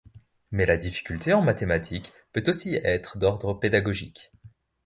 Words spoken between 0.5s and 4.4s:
la difficulté en mathématique peut aussi être d'ordre pédagogique.